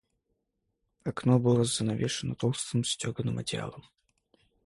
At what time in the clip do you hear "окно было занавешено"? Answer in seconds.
1.09-2.33